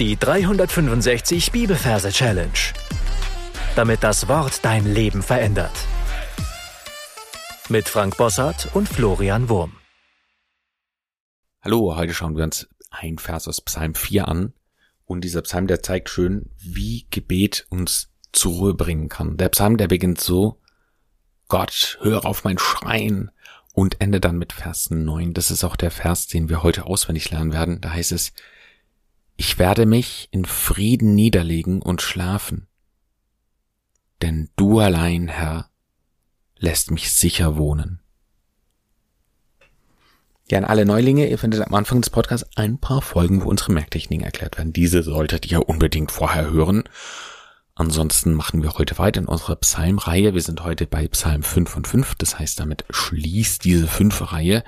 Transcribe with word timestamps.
Die 0.00 0.16
365 0.16 1.52
Bibelverse 1.52 2.10
Challenge. 2.10 2.50
Damit 3.76 4.02
das 4.02 4.26
Wort 4.26 4.64
dein 4.64 4.92
Leben 4.92 5.22
verändert. 5.22 5.70
Mit 7.68 7.88
Frank 7.88 8.16
Bossart 8.16 8.74
und 8.74 8.88
Florian 8.88 9.48
Wurm. 9.48 9.76
Hallo, 11.62 11.94
heute 11.94 12.12
schauen 12.12 12.36
wir 12.36 12.42
uns 12.42 12.68
ein 12.90 13.18
Vers 13.18 13.46
aus 13.46 13.60
Psalm 13.60 13.94
4 13.94 14.26
an. 14.26 14.52
Und 15.04 15.20
dieser 15.20 15.42
Psalm, 15.42 15.68
der 15.68 15.80
zeigt 15.80 16.10
schön, 16.10 16.50
wie 16.58 17.06
Gebet 17.10 17.64
uns 17.70 18.10
zur 18.32 18.54
Ruhe 18.54 18.74
bringen 18.74 19.08
kann. 19.08 19.36
Der 19.36 19.50
Psalm, 19.50 19.76
der 19.76 19.86
beginnt 19.86 20.20
so, 20.20 20.60
Gott, 21.46 21.98
höre 22.00 22.26
auf 22.26 22.42
mein 22.42 22.58
Schreien 22.58 23.30
und 23.72 24.00
endet 24.00 24.24
dann 24.24 24.38
mit 24.38 24.54
Vers 24.54 24.90
9. 24.90 25.34
Das 25.34 25.52
ist 25.52 25.62
auch 25.62 25.76
der 25.76 25.92
Vers, 25.92 26.26
den 26.26 26.48
wir 26.48 26.64
heute 26.64 26.84
auswendig 26.86 27.30
lernen 27.30 27.52
werden. 27.52 27.80
Da 27.80 27.90
heißt 27.92 28.10
es, 28.10 28.32
ich 29.36 29.58
werde 29.58 29.86
mich 29.86 30.28
in 30.30 30.44
Frieden 30.44 31.14
niederlegen 31.14 31.82
und 31.82 32.02
schlafen, 32.02 32.68
denn 34.22 34.50
du 34.56 34.78
allein, 34.78 35.28
Herr, 35.28 35.70
lässt 36.56 36.90
mich 36.90 37.12
sicher 37.12 37.56
wohnen. 37.56 38.00
Ja, 40.50 40.58
an 40.58 40.64
alle 40.64 40.84
Neulinge, 40.84 41.28
ihr 41.28 41.38
findet 41.38 41.66
am 41.66 41.74
Anfang 41.74 42.02
des 42.02 42.10
Podcasts 42.10 42.48
ein 42.56 42.78
paar 42.78 43.00
Folgen, 43.00 43.42
wo 43.42 43.48
unsere 43.48 43.72
Merktechniken 43.72 44.24
erklärt 44.24 44.58
werden. 44.58 44.74
Diese 44.74 45.02
solltet 45.02 45.50
ihr 45.50 45.68
unbedingt 45.68 46.12
vorher 46.12 46.50
hören. 46.50 46.84
Ansonsten 47.74 48.34
machen 48.34 48.62
wir 48.62 48.74
heute 48.74 48.98
weiter 48.98 49.20
in 49.20 49.26
unserer 49.26 49.56
Psalmreihe. 49.56 50.34
Wir 50.34 50.42
sind 50.42 50.62
heute 50.62 50.86
bei 50.86 51.08
Psalm 51.08 51.42
5 51.42 51.76
und 51.76 51.88
5. 51.88 52.14
Das 52.16 52.38
heißt, 52.38 52.60
damit 52.60 52.84
schließt 52.90 53.64
diese 53.64 53.88
fünf 53.88 54.32
Reihe. 54.32 54.62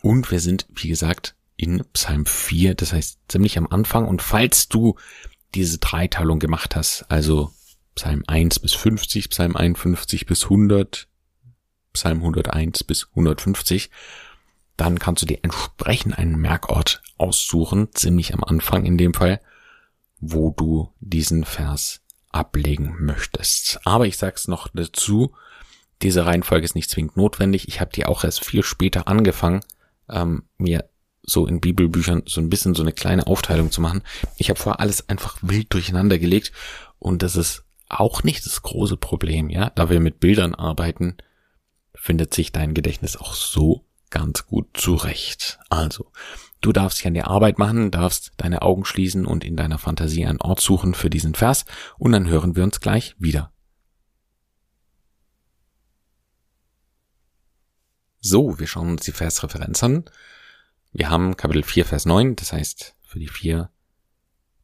Und 0.00 0.30
wir 0.30 0.38
sind, 0.38 0.66
wie 0.74 0.88
gesagt, 0.88 1.34
in 1.60 1.84
Psalm 1.92 2.24
4, 2.24 2.74
das 2.74 2.92
heißt 2.92 3.20
ziemlich 3.28 3.58
am 3.58 3.66
Anfang. 3.66 4.08
Und 4.08 4.22
falls 4.22 4.68
du 4.68 4.96
diese 5.54 5.78
Dreiteilung 5.78 6.38
gemacht 6.38 6.74
hast, 6.74 7.04
also 7.10 7.52
Psalm 7.94 8.24
1 8.26 8.60
bis 8.60 8.72
50, 8.72 9.28
Psalm 9.28 9.56
51 9.56 10.24
bis 10.24 10.44
100, 10.44 11.06
Psalm 11.92 12.18
101 12.18 12.84
bis 12.84 13.08
150, 13.10 13.90
dann 14.76 14.98
kannst 14.98 15.22
du 15.22 15.26
dir 15.26 15.40
entsprechend 15.42 16.16
einen 16.16 16.38
Merkort 16.38 17.02
aussuchen, 17.18 17.88
ziemlich 17.92 18.32
am 18.32 18.42
Anfang 18.42 18.86
in 18.86 18.96
dem 18.96 19.12
Fall, 19.12 19.40
wo 20.18 20.50
du 20.56 20.94
diesen 21.00 21.44
Vers 21.44 22.00
ablegen 22.30 22.96
möchtest. 23.00 23.80
Aber 23.84 24.06
ich 24.06 24.16
sag's 24.16 24.48
noch 24.48 24.68
dazu, 24.72 25.34
diese 26.00 26.24
Reihenfolge 26.24 26.64
ist 26.64 26.74
nicht 26.74 26.88
zwingend 26.88 27.18
notwendig. 27.18 27.68
Ich 27.68 27.80
habe 27.82 27.92
die 27.92 28.06
auch 28.06 28.24
erst 28.24 28.42
viel 28.44 28.62
später 28.62 29.08
angefangen, 29.08 29.60
ähm, 30.08 30.44
mir 30.56 30.88
so 31.22 31.46
in 31.46 31.60
Bibelbüchern 31.60 32.22
so 32.26 32.40
ein 32.40 32.50
bisschen 32.50 32.74
so 32.74 32.82
eine 32.82 32.92
kleine 32.92 33.26
Aufteilung 33.26 33.70
zu 33.70 33.80
machen. 33.80 34.02
Ich 34.36 34.50
habe 34.50 34.58
vorher 34.58 34.80
alles 34.80 35.08
einfach 35.08 35.38
wild 35.42 35.72
durcheinander 35.72 36.18
gelegt 36.18 36.52
und 36.98 37.22
das 37.22 37.36
ist 37.36 37.64
auch 37.88 38.22
nicht 38.22 38.46
das 38.46 38.62
große 38.62 38.96
Problem, 38.96 39.50
ja. 39.50 39.70
Da 39.70 39.90
wir 39.90 40.00
mit 40.00 40.20
Bildern 40.20 40.54
arbeiten, 40.54 41.16
findet 41.94 42.32
sich 42.32 42.52
dein 42.52 42.74
Gedächtnis 42.74 43.16
auch 43.16 43.34
so 43.34 43.84
ganz 44.10 44.46
gut 44.46 44.68
zurecht. 44.74 45.58
Also, 45.68 46.10
du 46.60 46.72
darfst 46.72 46.98
dich 46.98 47.06
an 47.06 47.14
die 47.14 47.22
Arbeit 47.22 47.58
machen, 47.58 47.90
darfst 47.90 48.32
deine 48.36 48.62
Augen 48.62 48.84
schließen 48.84 49.26
und 49.26 49.44
in 49.44 49.56
deiner 49.56 49.78
Fantasie 49.78 50.24
einen 50.24 50.40
Ort 50.40 50.60
suchen 50.60 50.94
für 50.94 51.10
diesen 51.10 51.34
Vers 51.34 51.64
und 51.98 52.12
dann 52.12 52.28
hören 52.28 52.56
wir 52.56 52.64
uns 52.64 52.80
gleich 52.80 53.14
wieder. 53.18 53.52
So, 58.20 58.58
wir 58.58 58.66
schauen 58.66 58.90
uns 58.90 59.04
die 59.04 59.12
Versreferenz 59.12 59.82
an. 59.82 60.04
Wir 60.92 61.08
haben 61.08 61.36
Kapitel 61.36 61.62
4, 61.62 61.84
Vers 61.84 62.06
9, 62.06 62.36
das 62.36 62.52
heißt, 62.52 62.96
für 63.02 63.20
die 63.20 63.28
4 63.28 63.70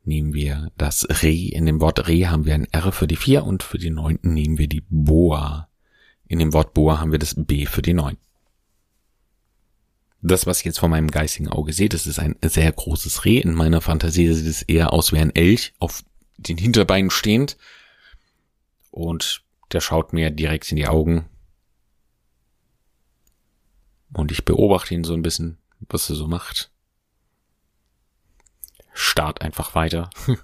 nehmen 0.03 0.35
wir 0.35 0.73
das 0.77 1.07
Re. 1.23 1.33
In 1.33 1.67
dem 1.67 1.81
Wort 1.81 2.09
Re 2.09 2.29
haben 2.29 2.45
wir 2.45 2.55
ein 2.55 2.67
R 2.73 2.93
für 2.93 3.07
die 3.07 3.17
4 3.17 3.45
und 3.45 3.63
für 3.63 3.79
die 3.79 3.91
9 3.91 4.19
nehmen 4.23 4.59
wir 4.59 4.69
die 4.69 4.85
Boa. 4.89 5.69
In 6.27 6.39
dem 6.39 6.53
Wort 6.53 6.75
Boa 6.75 6.99
haben 6.99 7.13
wir 7.13 7.19
das 7.19 7.35
B 7.37 7.67
für 7.67 7.83
die 7.83 7.95
9. 7.95 8.17
Das, 10.23 10.47
was 10.47 10.59
ich 10.59 10.65
jetzt 10.65 10.81
vor 10.81 10.89
meinem 10.89 11.11
geistigen 11.11 11.49
Auge 11.49 11.73
sehe, 11.73 11.89
das 11.89 12.07
ist 12.07 12.19
ein 12.19 12.37
sehr 12.43 12.73
großes 12.73 13.25
Reh. 13.25 13.39
In 13.39 13.55
meiner 13.55 13.81
Fantasie 13.81 14.33
sieht 14.33 14.47
es 14.47 14.63
eher 14.63 14.93
aus 14.93 15.13
wie 15.13 15.19
ein 15.19 15.35
Elch, 15.35 15.75
auf 15.79 16.03
den 16.37 16.59
Hinterbeinen 16.59 17.11
stehend. 17.11 17.57
Und 18.91 19.45
der 19.71 19.81
schaut 19.81 20.13
mir 20.13 20.31
direkt 20.31 20.71
in 20.73 20.77
die 20.77 20.89
Augen. 20.89 21.27
Und 24.13 24.33
ich 24.33 24.45
beobachte 24.45 24.95
ihn 24.95 25.05
so 25.05 25.15
ein 25.15 25.23
bisschen 25.23 25.59
was 25.81 26.09
er 26.11 26.17
so 26.17 26.27
macht. 26.27 26.71
Start 28.93 29.43
einfach 29.43 29.75
weiter. 29.75 30.11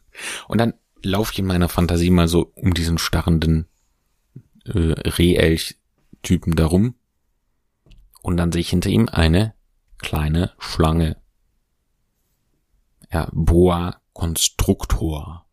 Und 0.49 0.59
dann 0.59 0.75
laufe 1.03 1.33
ich 1.33 1.39
in 1.39 1.47
meiner 1.47 1.69
Fantasie 1.69 2.11
mal 2.11 2.29
so 2.29 2.53
um 2.55 2.75
diesen 2.75 2.99
starrenden 2.99 3.67
äh, 4.65 4.79
Rehelch-Typen 4.79 6.55
darum. 6.55 6.95
Und 8.23 8.37
dann 8.37 8.53
sehe 8.53 8.61
ich 8.61 8.71
hinter 8.71 8.91
ihm 8.91 9.09
eine 9.09 9.55
kleine 9.99 10.53
Schlange. 10.59 11.17
Ja, 13.11 13.29
Boa 13.33 14.01
Constructor. 14.13 15.47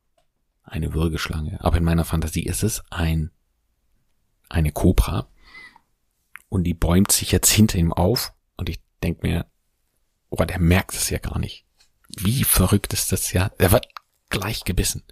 Eine 0.63 0.93
Würgeschlange. 0.93 1.63
Aber 1.63 1.77
in 1.77 1.83
meiner 1.83 2.05
Fantasie 2.05 2.43
ist 2.43 2.63
es 2.63 2.83
ein, 2.91 3.31
eine 4.49 4.71
Kobra. 4.71 5.27
Und 6.47 6.63
die 6.65 6.75
bäumt 6.75 7.11
sich 7.11 7.31
jetzt 7.31 7.49
hinter 7.49 7.77
ihm 7.79 7.91
auf. 7.91 8.33
Und 8.55 8.69
ich 8.69 8.83
denke 9.01 9.25
mir, 9.25 9.45
Oh, 10.29 10.43
der 10.43 10.59
merkt 10.59 10.93
es 10.93 11.09
ja 11.09 11.17
gar 11.17 11.39
nicht. 11.39 11.65
Wie 12.17 12.43
verrückt 12.43 12.93
ist 12.93 13.11
das 13.11 13.33
ja? 13.33 13.51
Er 13.57 13.71
wird 13.71 13.87
gleich 14.29 14.63
gebissen. 14.63 15.03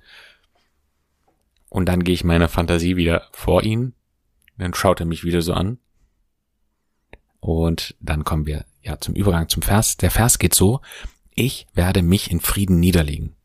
Und 1.69 1.87
dann 1.87 2.03
gehe 2.03 2.13
ich 2.13 2.23
meiner 2.23 2.49
Fantasie 2.49 2.95
wieder 2.95 3.27
vor 3.31 3.63
ihn. 3.63 3.93
Dann 4.57 4.73
schaut 4.73 4.99
er 4.99 5.05
mich 5.05 5.23
wieder 5.23 5.41
so 5.41 5.53
an. 5.53 5.79
Und 7.39 7.95
dann 7.99 8.23
kommen 8.23 8.45
wir 8.45 8.65
ja 8.81 8.99
zum 8.99 9.15
Übergang 9.15 9.49
zum 9.49 9.61
Vers. 9.61 9.97
Der 9.97 10.11
Vers 10.11 10.39
geht 10.39 10.53
so, 10.53 10.81
ich 11.35 11.67
werde 11.73 12.01
mich 12.01 12.31
in 12.31 12.39
Frieden 12.39 12.79
niederlegen. 12.79 13.35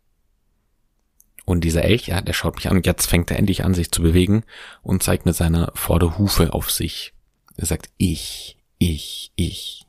Und 1.45 1.63
dieser 1.65 1.83
Elch, 1.83 2.07
ja, 2.07 2.21
der 2.21 2.33
schaut 2.33 2.55
mich 2.57 2.71
an 2.71 2.81
jetzt 2.83 3.07
fängt 3.07 3.31
er 3.31 3.39
endlich 3.39 3.65
an, 3.65 3.75
sich 3.75 3.91
zu 3.91 4.01
bewegen 4.01 4.45
und 4.81 5.03
zeigt 5.03 5.27
mit 5.27 5.35
seiner 5.35 5.73
Vorderhufe 5.75 6.53
auf 6.55 6.71
sich. 6.71 7.13
Er 7.57 7.67
sagt, 7.67 7.91
ich, 7.97 8.57
ich, 8.79 9.33
ich, 9.35 9.85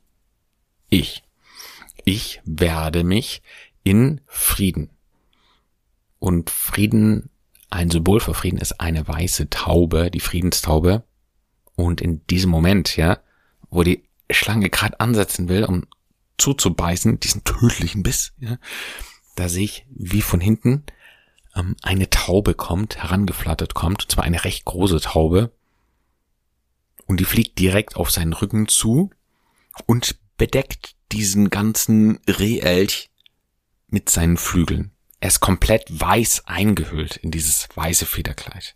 ich 0.90 1.24
ich 2.06 2.42
werde 2.46 3.04
mich 3.04 3.42
in 3.84 4.22
Frieden. 4.26 4.90
Und 6.20 6.50
Frieden, 6.50 7.30
ein 7.70 7.90
Symbol 7.90 8.20
für 8.20 8.34
Frieden 8.34 8.60
ist 8.60 8.80
eine 8.80 9.08
weiße 9.08 9.50
Taube, 9.50 10.10
die 10.10 10.20
Friedenstaube. 10.20 11.04
Und 11.76 12.02
in 12.02 12.26
diesem 12.28 12.50
Moment, 12.50 12.96
ja, 12.96 13.20
wo 13.70 13.84
die 13.84 14.04
Schlange 14.30 14.70
gerade 14.70 15.00
ansetzen 15.00 15.50
will, 15.50 15.66
um 15.66 15.86
zuzubeißen, 16.38 17.20
diesen 17.20 17.44
tödlichen 17.44 18.04
Biss, 18.04 18.34
ja, 18.40 18.58
da 19.36 19.50
sehe 19.50 19.66
ich, 19.66 19.86
wie 19.90 20.22
von 20.22 20.40
hinten 20.40 20.84
ähm, 21.56 21.76
eine 21.82 22.10
Taube 22.10 22.54
kommt, 22.54 22.98
herangeflattert 22.98 23.74
kommt, 23.74 24.04
und 24.04 24.12
zwar 24.12 24.24
eine 24.24 24.44
recht 24.44 24.66
große 24.66 25.02
Taube. 25.02 25.52
Und 27.06 27.20
die 27.20 27.26
fliegt 27.26 27.60
direkt 27.60 27.96
auf 27.96 28.12
seinen 28.12 28.34
Rücken 28.34 28.68
zu 28.68 29.10
und 29.86 30.16
bedeckt 30.38 30.96
diesen 31.12 31.50
ganzen 31.50 32.20
Rehelch 32.28 33.12
mit 33.88 34.10
seinen 34.10 34.38
Flügeln. 34.38 34.92
Er 35.20 35.28
ist 35.28 35.40
komplett 35.40 35.86
weiß 35.90 36.48
eingehüllt 36.48 37.18
in 37.18 37.32
dieses 37.32 37.70
weiße 37.76 38.06
Federkleid. 38.06 38.76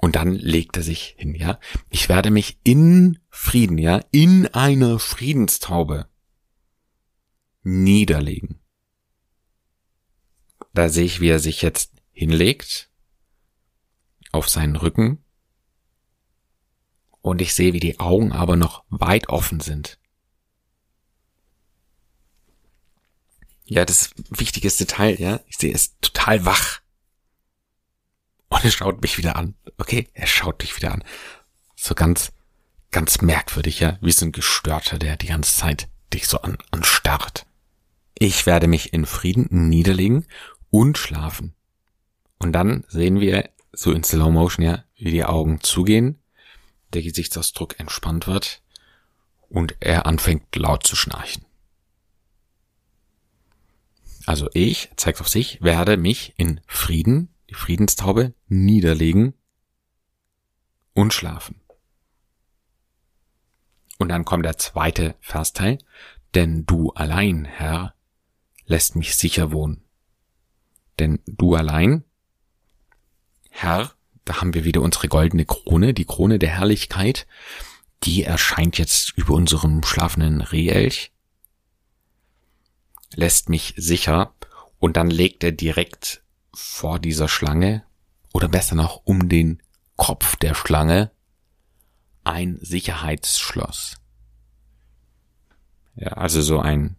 Und 0.00 0.16
dann 0.16 0.34
legt 0.34 0.76
er 0.76 0.82
sich 0.82 1.16
hin, 1.18 1.34
ja. 1.34 1.58
Ich 1.90 2.08
werde 2.08 2.30
mich 2.30 2.58
in 2.62 3.18
Frieden, 3.28 3.78
ja, 3.78 4.00
in 4.12 4.46
einer 4.46 4.98
Friedenstaube 4.98 6.08
niederlegen. 7.62 8.60
Da 10.72 10.88
sehe 10.88 11.04
ich, 11.04 11.20
wie 11.20 11.28
er 11.28 11.40
sich 11.40 11.62
jetzt 11.62 11.92
hinlegt 12.12 12.90
auf 14.32 14.48
seinen 14.48 14.76
Rücken 14.76 15.24
und 17.26 17.42
ich 17.42 17.54
sehe, 17.54 17.72
wie 17.72 17.80
die 17.80 17.98
Augen 17.98 18.30
aber 18.30 18.54
noch 18.54 18.84
weit 18.88 19.30
offen 19.30 19.58
sind. 19.58 19.98
Ja, 23.64 23.84
das 23.84 24.10
wichtigste 24.30 24.84
Detail, 24.84 25.20
ja. 25.20 25.40
Ich 25.48 25.56
sehe 25.56 25.74
es 25.74 25.98
total 25.98 26.44
wach. 26.44 26.80
Und 28.48 28.64
er 28.64 28.70
schaut 28.70 29.02
mich 29.02 29.18
wieder 29.18 29.34
an. 29.34 29.56
Okay, 29.76 30.08
er 30.14 30.28
schaut 30.28 30.62
dich 30.62 30.76
wieder 30.76 30.92
an. 30.92 31.02
So 31.74 31.96
ganz, 31.96 32.30
ganz 32.92 33.20
merkwürdig, 33.22 33.80
ja. 33.80 33.98
Wie 34.00 34.12
so 34.12 34.24
ein 34.24 34.30
Gestörter, 34.30 34.96
der 34.96 35.16
die 35.16 35.26
ganze 35.26 35.52
Zeit 35.52 35.88
dich 36.12 36.28
so 36.28 36.42
an, 36.42 36.56
anstarrt. 36.70 37.44
Ich 38.14 38.46
werde 38.46 38.68
mich 38.68 38.92
in 38.92 39.04
Frieden 39.04 39.68
niederlegen 39.68 40.28
und 40.70 40.96
schlafen. 40.96 41.56
Und 42.38 42.52
dann 42.52 42.84
sehen 42.86 43.18
wir 43.18 43.50
so 43.72 43.90
in 43.90 44.04
Slow 44.04 44.30
Motion, 44.30 44.64
ja, 44.64 44.84
wie 44.94 45.10
die 45.10 45.24
Augen 45.24 45.60
zugehen 45.60 46.20
der 46.92 47.02
Gesichtsausdruck 47.02 47.78
entspannt 47.80 48.26
wird 48.26 48.62
und 49.48 49.76
er 49.80 50.06
anfängt 50.06 50.54
laut 50.56 50.86
zu 50.86 50.96
schnarchen. 50.96 51.44
Also 54.26 54.50
ich, 54.54 54.90
zeigt 54.96 55.20
auf 55.20 55.28
sich, 55.28 55.62
werde 55.62 55.96
mich 55.96 56.34
in 56.36 56.60
Frieden, 56.66 57.28
die 57.48 57.54
Friedenstaube, 57.54 58.34
niederlegen 58.48 59.34
und 60.94 61.14
schlafen. 61.14 61.60
Und 63.98 64.08
dann 64.08 64.24
kommt 64.24 64.44
der 64.44 64.58
zweite 64.58 65.14
Versteil, 65.20 65.78
denn 66.34 66.66
du 66.66 66.90
allein, 66.90 67.44
Herr, 67.44 67.94
lässt 68.66 68.96
mich 68.96 69.16
sicher 69.16 69.52
wohnen. 69.52 69.84
Denn 70.98 71.20
du 71.26 71.54
allein, 71.54 72.04
Herr, 73.50 73.92
da 74.26 74.40
haben 74.40 74.52
wir 74.54 74.64
wieder 74.64 74.82
unsere 74.82 75.08
goldene 75.08 75.46
Krone, 75.46 75.94
die 75.94 76.04
Krone 76.04 76.38
der 76.38 76.50
Herrlichkeit, 76.50 77.26
die 78.02 78.24
erscheint 78.24 78.76
jetzt 78.76 79.16
über 79.16 79.34
unserem 79.34 79.82
schlafenden 79.84 80.42
Rehelch, 80.42 81.12
lässt 83.14 83.48
mich 83.48 83.72
sicher 83.76 84.34
und 84.78 84.96
dann 84.96 85.08
legt 85.08 85.44
er 85.44 85.52
direkt 85.52 86.22
vor 86.52 86.98
dieser 86.98 87.28
Schlange 87.28 87.84
oder 88.32 88.48
besser 88.48 88.74
noch 88.74 89.02
um 89.04 89.28
den 89.28 89.62
Kopf 89.96 90.36
der 90.36 90.54
Schlange 90.54 91.10
ein 92.24 92.58
Sicherheitsschloss. 92.60 93.96
Ja, 95.94 96.08
also 96.08 96.42
so 96.42 96.58
ein 96.58 96.96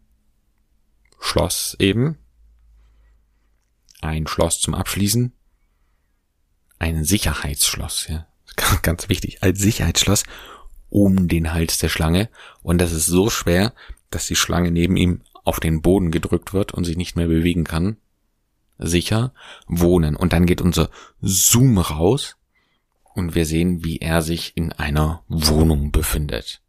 Schloss 1.20 1.76
eben. 1.80 2.18
Ein 4.02 4.28
Schloss 4.28 4.62
zum 4.62 4.74
Abschließen. 4.74 5.34
Ein 6.80 7.04
Sicherheitsschloss, 7.04 8.08
ja. 8.08 8.28
Ganz 8.82 9.10
wichtig. 9.10 9.44
Ein 9.44 9.56
Sicherheitsschloss 9.56 10.24
um 10.90 11.28
den 11.28 11.54
Hals 11.54 11.78
der 11.78 11.90
Schlange. 11.90 12.30
Und 12.62 12.80
das 12.80 12.92
ist 12.92 13.06
so 13.06 13.30
schwer, 13.30 13.74
dass 14.10 14.28
die 14.28 14.36
Schlange 14.36 14.72
neben 14.72 14.98
ihm 14.98 15.22
auf 15.44 15.60
den 15.60 15.82
Boden 15.82 16.12
gedrückt 16.12 16.54
wird 16.54 16.74
und 16.74 16.84
sich 16.84 16.98
nicht 16.98 17.16
mehr 17.16 17.28
bewegen 17.28 17.64
kann. 17.64 17.98
Sicher 18.78 19.34
wohnen. 19.68 20.16
Und 20.16 20.34
dann 20.34 20.46
geht 20.46 20.62
unser 20.62 20.90
Zoom 21.22 21.78
raus 21.78 22.36
und 23.14 23.34
wir 23.34 23.46
sehen, 23.46 23.84
wie 23.84 23.98
er 23.98 24.22
sich 24.22 24.56
in 24.56 24.72
einer 24.74 25.24
Wohnung 25.28 25.92
befindet. 25.92 26.62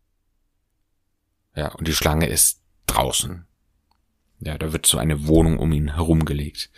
Ja, 1.54 1.72
und 1.74 1.88
die 1.88 1.92
Schlange 1.92 2.26
ist 2.26 2.62
draußen. 2.86 3.46
Ja, 4.40 4.56
da 4.56 4.72
wird 4.72 4.86
so 4.86 4.98
eine 4.98 5.26
Wohnung 5.26 5.58
um 5.58 5.72
ihn 5.72 5.94
herumgelegt. 5.94 6.70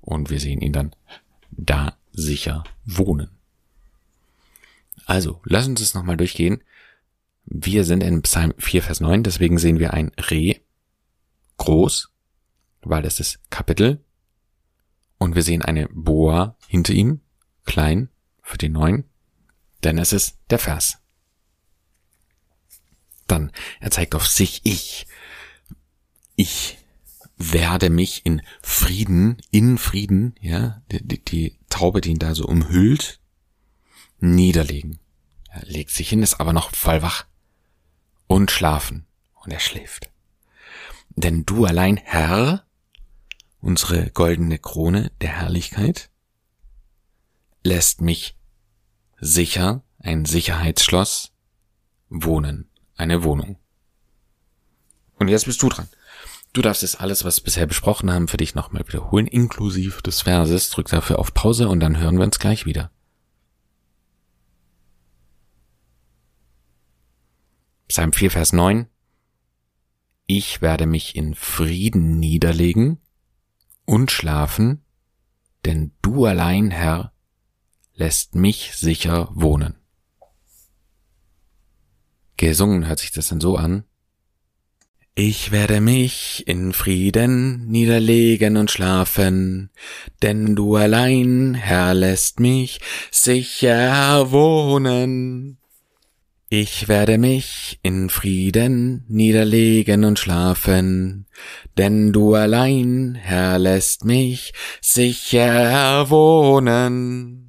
Und 0.00 0.30
wir 0.30 0.38
sehen 0.38 0.60
ihn 0.60 0.72
dann 0.72 0.94
da 1.50 1.96
sicher 2.16 2.64
wohnen. 2.84 3.30
Also, 5.04 5.40
lass 5.44 5.68
uns 5.68 5.80
es 5.80 5.94
nochmal 5.94 6.16
durchgehen. 6.16 6.64
Wir 7.44 7.84
sind 7.84 8.02
in 8.02 8.22
Psalm 8.22 8.54
4, 8.58 8.82
Vers 8.82 9.00
9, 9.00 9.22
deswegen 9.22 9.58
sehen 9.58 9.78
wir 9.78 9.94
ein 9.94 10.10
Reh, 10.30 10.58
groß, 11.58 12.10
weil 12.82 13.02
das 13.02 13.20
ist 13.20 13.38
Kapitel. 13.50 14.02
Und 15.18 15.36
wir 15.36 15.42
sehen 15.42 15.62
eine 15.62 15.88
Boa 15.92 16.56
hinter 16.66 16.92
ihm, 16.92 17.20
klein, 17.64 18.08
für 18.42 18.58
die 18.58 18.68
neun, 18.68 19.04
denn 19.84 19.98
es 19.98 20.12
ist 20.12 20.38
der 20.50 20.58
Vers. 20.58 20.98
Dann, 23.28 23.52
er 23.80 23.90
zeigt 23.90 24.14
auf 24.14 24.26
sich, 24.26 24.60
ich, 24.64 25.06
ich 26.34 26.78
werde 27.36 27.90
mich 27.90 28.24
in 28.24 28.42
Frieden, 28.62 29.42
in 29.50 29.78
Frieden, 29.78 30.34
ja, 30.40 30.82
die, 30.90 31.06
die, 31.06 31.24
die 31.24 31.58
Taube, 31.68 32.00
die 32.00 32.10
ihn 32.10 32.18
da 32.18 32.34
so 32.34 32.46
umhüllt, 32.46 33.20
niederlegen. 34.18 34.98
Er 35.50 35.62
legt 35.66 35.90
sich 35.90 36.08
hin, 36.08 36.22
ist 36.22 36.40
aber 36.40 36.52
noch 36.52 36.74
voll 36.74 37.02
wach 37.02 37.26
und 38.26 38.50
schlafen. 38.50 39.06
Und 39.44 39.52
er 39.52 39.60
schläft. 39.60 40.10
Denn 41.10 41.44
du 41.46 41.66
allein, 41.66 41.98
Herr, 41.98 42.66
unsere 43.60 44.10
goldene 44.10 44.58
Krone 44.58 45.12
der 45.20 45.30
Herrlichkeit, 45.30 46.10
lässt 47.62 48.00
mich 48.00 48.36
sicher, 49.20 49.82
ein 49.98 50.24
Sicherheitsschloss, 50.24 51.32
wohnen, 52.08 52.68
eine 52.96 53.22
Wohnung. 53.22 53.58
Und 55.18 55.28
jetzt 55.28 55.46
bist 55.46 55.62
du 55.62 55.68
dran. 55.68 55.88
Du 56.56 56.62
darfst 56.62 56.80
jetzt 56.80 57.02
alles, 57.02 57.22
was 57.22 57.36
wir 57.36 57.44
bisher 57.44 57.66
besprochen 57.66 58.10
haben, 58.10 58.28
für 58.28 58.38
dich 58.38 58.54
nochmal 58.54 58.88
wiederholen, 58.88 59.26
inklusive 59.26 60.00
des 60.00 60.22
Verses. 60.22 60.70
Drück 60.70 60.88
dafür 60.88 61.18
auf 61.18 61.34
Pause 61.34 61.68
und 61.68 61.80
dann 61.80 61.98
hören 61.98 62.16
wir 62.16 62.24
uns 62.24 62.38
gleich 62.38 62.64
wieder. 62.64 62.90
Psalm 67.88 68.14
4, 68.14 68.30
Vers 68.30 68.54
9. 68.54 68.86
Ich 70.24 70.62
werde 70.62 70.86
mich 70.86 71.14
in 71.14 71.34
Frieden 71.34 72.18
niederlegen 72.18 73.02
und 73.84 74.10
schlafen, 74.10 74.82
denn 75.66 75.92
du 76.00 76.24
allein, 76.24 76.70
Herr, 76.70 77.12
lässt 77.92 78.34
mich 78.34 78.74
sicher 78.76 79.28
wohnen. 79.34 79.74
Gesungen 82.38 82.86
hört 82.86 83.00
sich 83.00 83.10
das 83.10 83.28
dann 83.28 83.42
so 83.42 83.58
an. 83.58 83.84
Ich 85.18 85.50
werde 85.50 85.80
mich 85.80 86.44
in 86.46 86.74
Frieden 86.74 87.68
niederlegen 87.68 88.58
und 88.58 88.70
schlafen, 88.70 89.70
denn 90.20 90.54
du 90.54 90.76
allein, 90.76 91.54
Herr, 91.54 91.94
lässt 91.94 92.38
mich 92.38 92.80
sicher 93.10 94.30
wohnen. 94.30 95.56
Ich 96.50 96.88
werde 96.88 97.16
mich 97.16 97.78
in 97.82 98.10
Frieden 98.10 99.06
niederlegen 99.08 100.04
und 100.04 100.18
schlafen, 100.18 101.24
denn 101.78 102.12
du 102.12 102.34
allein, 102.34 103.14
Herr, 103.14 103.58
lässt 103.58 104.04
mich 104.04 104.52
sicher 104.82 106.10
wohnen. 106.10 107.45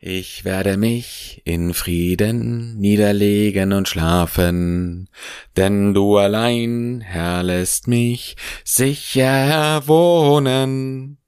Ich 0.00 0.44
werde 0.44 0.76
mich 0.76 1.42
in 1.44 1.74
Frieden 1.74 2.76
niederlegen 2.76 3.72
und 3.72 3.88
schlafen, 3.88 5.08
denn 5.56 5.92
du 5.92 6.18
allein, 6.18 7.00
Herr, 7.00 7.42
lässt 7.42 7.88
mich 7.88 8.36
sicher 8.64 9.88
wohnen. 9.88 11.18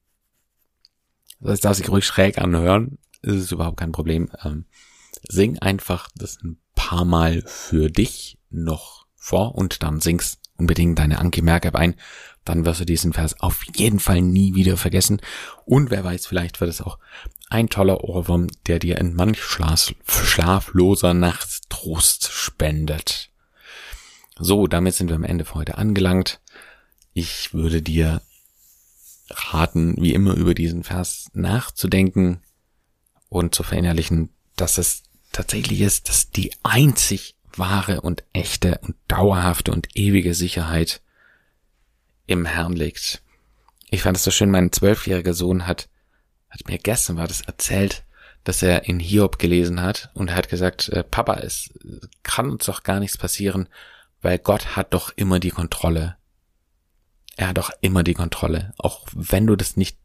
Das 1.40 1.58
darf 1.58 1.78
sich 1.78 1.88
ruhig 1.88 2.06
schräg 2.06 2.38
anhören, 2.38 2.98
das 3.22 3.34
ist 3.34 3.50
überhaupt 3.50 3.78
kein 3.78 3.90
Problem. 3.90 4.30
Ähm, 4.44 4.66
sing 5.28 5.58
einfach 5.58 6.08
das 6.14 6.38
ein 6.40 6.60
paar 6.76 7.04
Mal 7.04 7.42
für 7.46 7.90
dich 7.90 8.38
noch 8.50 9.06
vor 9.16 9.56
und 9.56 9.82
dann 9.82 10.00
singst 10.00 10.38
unbedingt 10.56 11.00
deine 11.00 11.18
Anki 11.18 11.42
Merk 11.42 11.74
ein. 11.74 11.96
Dann 12.44 12.64
wirst 12.64 12.80
du 12.80 12.84
diesen 12.84 13.12
Vers 13.14 13.40
auf 13.40 13.64
jeden 13.74 13.98
Fall 13.98 14.22
nie 14.22 14.54
wieder 14.54 14.76
vergessen. 14.76 15.20
Und 15.64 15.90
wer 15.90 16.04
weiß, 16.04 16.26
vielleicht 16.26 16.60
wird 16.60 16.70
es 16.70 16.80
auch 16.80 16.98
ein 17.50 17.68
toller 17.68 18.04
Ohrwurm, 18.04 18.46
der 18.66 18.78
dir 18.78 18.98
in 18.98 19.14
manch 19.14 19.42
schlafloser 19.42 21.14
Nacht 21.14 21.68
Trost 21.68 22.30
spendet. 22.32 23.30
So, 24.38 24.66
damit 24.66 24.94
sind 24.94 25.08
wir 25.08 25.16
am 25.16 25.24
Ende 25.24 25.44
für 25.44 25.56
heute 25.56 25.76
angelangt. 25.76 26.40
Ich 27.12 27.52
würde 27.52 27.82
dir 27.82 28.22
raten, 29.28 29.96
wie 29.98 30.14
immer 30.14 30.34
über 30.34 30.54
diesen 30.54 30.84
Vers 30.84 31.28
nachzudenken 31.34 32.40
und 33.28 33.54
zu 33.54 33.62
verinnerlichen, 33.62 34.30
dass 34.56 34.78
es 34.78 35.02
tatsächlich 35.32 35.80
ist, 35.80 36.08
dass 36.08 36.30
die 36.30 36.52
einzig 36.62 37.34
wahre 37.56 38.00
und 38.00 38.24
echte 38.32 38.78
und 38.82 38.94
dauerhafte 39.08 39.72
und 39.72 39.88
ewige 39.96 40.34
Sicherheit 40.34 41.02
im 42.26 42.46
Herrn 42.46 42.74
liegt. 42.74 43.22
Ich 43.90 44.02
fand 44.02 44.16
es 44.16 44.24
so 44.24 44.30
schön, 44.30 44.50
mein 44.50 44.70
zwölfjähriger 44.70 45.34
Sohn 45.34 45.66
hat 45.66 45.88
hat 46.50 46.66
mir 46.66 46.78
gestern 46.78 47.16
war 47.16 47.28
das 47.28 47.42
erzählt, 47.42 48.04
dass 48.44 48.62
er 48.62 48.88
in 48.88 49.00
Hiob 49.00 49.38
gelesen 49.38 49.82
hat 49.82 50.10
und 50.14 50.28
er 50.28 50.36
hat 50.36 50.48
gesagt, 50.48 50.88
äh, 50.88 51.04
Papa, 51.04 51.34
es 51.34 51.70
kann 52.22 52.50
uns 52.50 52.66
doch 52.66 52.82
gar 52.82 53.00
nichts 53.00 53.18
passieren, 53.18 53.68
weil 54.22 54.38
Gott 54.38 54.76
hat 54.76 54.94
doch 54.94 55.10
immer 55.16 55.40
die 55.40 55.50
Kontrolle. 55.50 56.16
Er 57.36 57.48
hat 57.48 57.58
doch 57.58 57.70
immer 57.80 58.02
die 58.02 58.14
Kontrolle. 58.14 58.74
Auch 58.78 59.06
wenn 59.12 59.46
du 59.46 59.56
das 59.56 59.76
nicht 59.76 59.96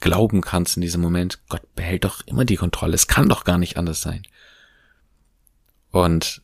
glauben 0.00 0.40
kannst 0.40 0.76
in 0.76 0.82
diesem 0.82 1.00
Moment, 1.00 1.40
Gott 1.48 1.74
behält 1.74 2.04
doch 2.04 2.20
immer 2.26 2.44
die 2.44 2.56
Kontrolle. 2.56 2.94
Es 2.94 3.06
kann 3.06 3.28
doch 3.28 3.44
gar 3.44 3.58
nicht 3.58 3.76
anders 3.76 4.02
sein. 4.02 4.22
Und 5.90 6.42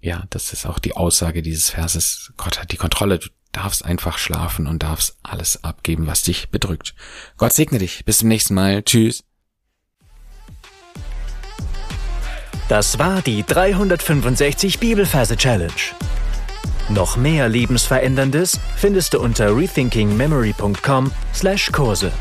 ja, 0.00 0.24
das 0.30 0.52
ist 0.52 0.66
auch 0.66 0.78
die 0.78 0.96
Aussage 0.96 1.42
dieses 1.42 1.70
Verses. 1.70 2.32
Gott 2.36 2.60
hat 2.60 2.72
die 2.72 2.76
Kontrolle. 2.76 3.18
Du 3.18 3.28
darfst 3.52 3.84
einfach 3.84 4.18
schlafen 4.18 4.66
und 4.66 4.82
darfst 4.82 5.16
alles 5.22 5.62
abgeben, 5.62 6.06
was 6.06 6.22
dich 6.22 6.50
bedrückt. 6.50 6.94
Gott 7.36 7.52
segne 7.52 7.78
dich. 7.78 8.04
Bis 8.04 8.18
zum 8.18 8.28
nächsten 8.28 8.54
Mal. 8.54 8.82
Tschüss. 8.82 9.22
Das 12.68 12.98
war 12.98 13.22
die 13.22 13.44
365 13.44 14.78
Bibelferse 14.78 15.36
Challenge. 15.36 15.72
Noch 16.88 17.16
mehr 17.16 17.48
Lebensveränderndes 17.48 18.58
findest 18.76 19.14
du 19.14 19.20
unter 19.20 19.56
rethinkingmemory.com/Kurse. 19.56 22.12